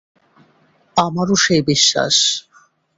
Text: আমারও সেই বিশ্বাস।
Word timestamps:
আমারও 0.97 1.35
সেই 1.43 1.61
বিশ্বাস। 1.61 2.15